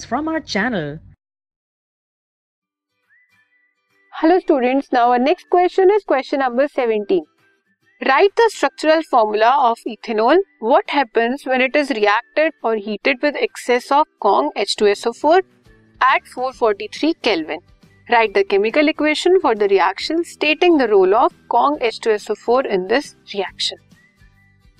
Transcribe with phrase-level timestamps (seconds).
[0.00, 0.98] videos from our channel.
[4.20, 7.24] Hello students, now our next question is question number 17.
[8.06, 10.38] Write the structural formula of ethanol.
[10.60, 15.42] What happens when it is reacted or heated with excess of Kong H2SO4
[16.00, 17.60] at 443 Kelvin?
[18.10, 23.16] Write the chemical equation for the reaction stating the role of Kong H2SO4 in this
[23.34, 23.78] reaction.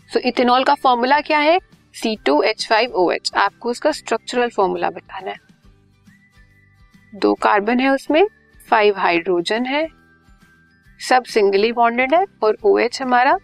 [0.09, 1.59] So ethanol का formula क्या है
[1.95, 3.35] C2H5OH.
[3.37, 5.37] आपको उसका structural formula बताना है।
[7.13, 8.27] दो carbon है उसमें
[8.69, 9.87] फाइव हाइड्रोजन है,
[11.01, 13.39] सब सिंगली बॉन्डेड है और ओ OH हमारा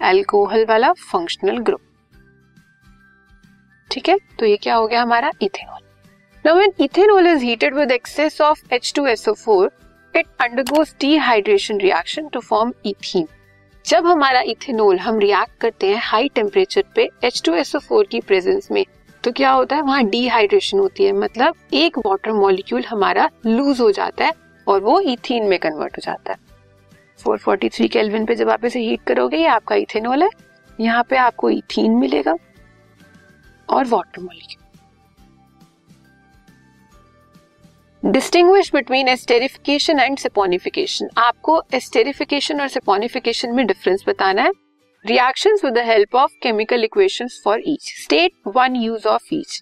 [0.00, 1.80] एल्कोहल वाला फंक्शनल ग्रुप
[3.90, 5.80] ठीक है तो ये क्या हो गया हमारा ethanol
[6.44, 9.68] now when ethanol is heated with excess of H2SO4
[10.14, 13.26] it undergoes dehydration reaction to form ethene
[13.86, 18.84] जब हमारा इथेनॉल हम रिएक्ट करते हैं हाई टेम्परेचर पे H2SO4 की प्रेजेंस में
[19.24, 19.82] तो क्या होता है?
[19.82, 24.32] वहाँ डिहाइड्रेशन होती है। मतलब एक वाटर मॉलिक्यूल हमारा लूज हो जाता है
[24.66, 26.38] और वो इथीन में कन्वर्ट हो जाता है।
[27.18, 30.30] 443 केल्विन पे जब आप इसे हीट करोगे, ये आपका इथेनॉल है।
[30.80, 32.36] यहाँ पे आपको इथीन मिलेगा
[33.68, 34.65] और water molecule
[38.06, 44.50] distinguish between esterification and saponification आपको एस्टेरिफिकेशन और सेपोनिफिकेशन में डिफरेंस बताना है।
[45.04, 49.60] Reactions with the help of chemical equations for each state one use of each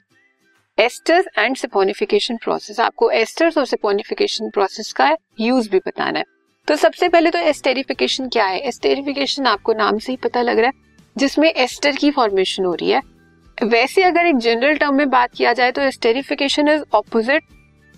[0.79, 6.25] esters and saponification process आपको एस्टर्स और सेपोनिफिकेशन प्रोसेस का use भी बताना है।
[6.69, 8.61] तो सबसे पहले तो एस्टेरिफिकेशन क्या है?
[8.61, 10.73] एस्टेरिफिकेशन आपको नाम से ही पता लग रहा है,
[11.17, 13.01] जिसमें एस्टर की फॉर्मेशन हो रही है।
[13.59, 17.43] वैसे अगर एक जनरल टर्म में बात किया जाए तो एस्टेरिफिकेशन इज़ ऑपोजिट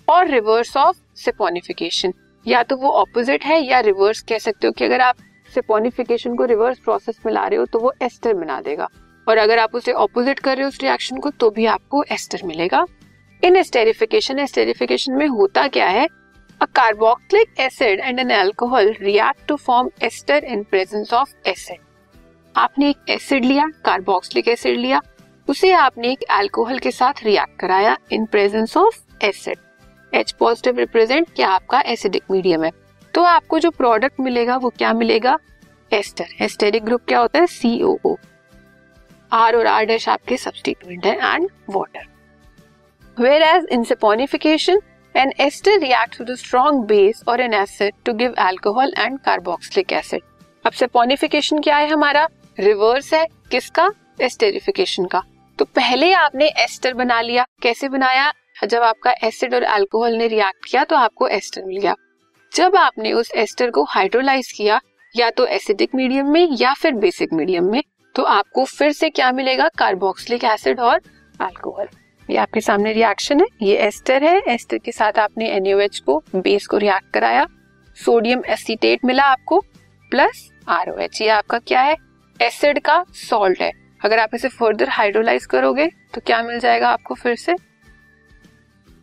[0.07, 2.13] और रिवर्स ऑफ़ सिपोनिफिकेशन
[2.45, 5.15] या तो वो ऑपोजिट है या रिवर्स कह सकते हो कि अगर आप
[5.49, 8.87] सिपोनिफिकेशन को रिवर्स प्रोसेस में ला रहे हो तो वो एस्टर बना देगा।
[9.27, 12.45] और अगर आप उसे ऑपोजिट कर रहे हो उस रिएक्शन को तो भी आपको एस्टर
[12.45, 12.85] मिलेगा।
[13.43, 16.07] इन एस्टेरिफिकेशन एस्टेरिफिकेशन में होता क्या है?
[16.61, 21.79] A carboxylic acid and an alcohol react to form ester in presence of acid
[22.55, 25.01] आपने एक एसिड लिया कार्बोक्सिलिक एसिड लिया,
[25.47, 29.57] उसे आपने एक अल्कोहल के साथ रिएक्ट कराया in presence of acid
[30.13, 32.71] H positive represent क्या आपका एसिडिक मीडियम है?
[33.13, 35.37] तो आपको जो प्रोडक्ट मिलेगा, वो क्या मिलेगा?
[35.91, 37.47] एस्टर एस्टेरिक ग्रुप क्या होता है?
[37.47, 38.17] सीओ
[39.31, 42.05] आर और आर डैश आपके सब्सटीट्यूएंट है and water
[43.41, 44.81] whereas in saponification
[45.15, 50.21] an ester react with strong base और an acid to give alcohol and carboxylic acid
[50.65, 52.27] अब सेपोनिफिकेशन क्या है हमारा?
[52.59, 53.25] रिवर्स है.
[53.51, 53.89] किसका?
[54.21, 55.21] एस्टेरिफिकेशन का.
[55.59, 57.45] तो पहले आपने एस्टर बना लिया.
[57.61, 58.31] कैसे बनाया?
[58.63, 61.93] जब आपका एसिड और अल्कोहल ने रिएक्ट किया तो आपको एस्टर मिल गया।
[62.51, 64.79] जब आपने उस एस्टर को हाइड्रोलाइज किया,
[65.15, 67.81] या तो एसिडिक मीडियम में, या फिर बेसिक मीडियम में
[68.15, 69.67] तो आपको फिर से क्या मिलेगा?
[69.77, 71.01] कार्बोक्सिलिक एसिड और
[71.39, 71.87] अल्कोहल
[72.29, 76.65] ये आपके सामने रिएक्शन है। ये एस्टर है। एस्टर के साथ आपने एनएच को बेस
[76.67, 77.45] को रिएक्ट कराया।
[77.97, 79.59] सोडियम एसिटेट मिला आपको
[80.11, 81.95] प्लस आरओएच ये आपका क्या है?
[82.39, 83.71] एसिड का सॉल्ट है।
[84.05, 87.55] अगर आप इसे फर्दर हाइड्रोलाइज करोगे तो क्या मिल जाएगा आपको फिर से?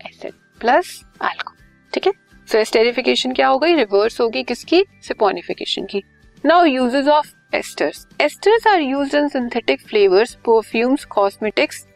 [0.07, 2.13] एसिड प्लस अल्कोहल ठीक है?
[2.49, 3.75] सो एस्टेरिफिकेशन क्या हो गई?
[3.75, 4.85] रिवर्स होगी किसकी?
[5.03, 6.03] सिपोनिफिकेशन की।
[6.45, 11.87] Now uses of esters esters are used in synthetic flavours perfumes cosmetics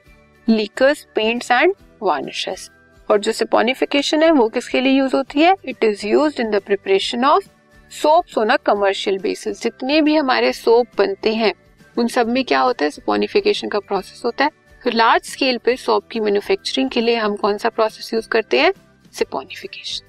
[0.49, 2.71] liquors paints and varnishes
[3.11, 5.55] और जो सिपोनिफिकेशन है, वो किसके लिए यूज़ होती है?
[5.65, 7.49] It is use in the preparation of
[7.93, 11.53] soaps on a commercial basis जितने भी हमारे सोप बनते हैं,
[11.97, 12.91] उन सब में क्या होता है?
[12.91, 14.51] सिपोनिफिकेशन का प्रोसेस होता है।
[14.85, 18.61] तो लार्ज स्केल पे सोप की मैन्युफैक्चरिंग के लिए हम कौन सा प्रोसेस यूज़ करते
[18.61, 18.73] हैं?
[19.13, 20.07] Saponification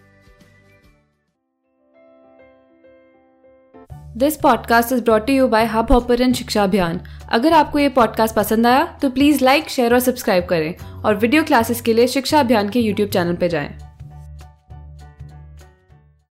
[4.17, 8.97] this podcast is brought you by Hubhopper Shiksha Abhiyan अगर आपको ये पॉडकास्ट पसंद आया
[9.01, 12.79] तो प्लीज़ लाइक शेयर और सब्सक्राइब करें और वीडियो क्लासेस के लिए शिक्षा अभियान के
[12.79, 13.88] यूट्यूब चैनल पर जाएँ।